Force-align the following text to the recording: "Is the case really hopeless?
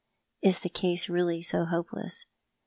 "Is 0.41 0.61
the 0.61 0.69
case 0.69 1.09
really 1.09 1.45
hopeless? 1.51 2.25